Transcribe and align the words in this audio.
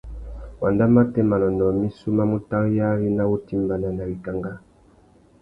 Wanda 0.61 0.85
matê 0.95 1.21
manônōh 1.29 1.77
missú 1.81 2.07
má 2.17 2.23
mú 2.31 2.37
taréyari 2.49 3.07
nà 3.13 3.23
wutimbāna 3.29 3.89
nà 3.97 4.03
wikangá. 4.09 4.51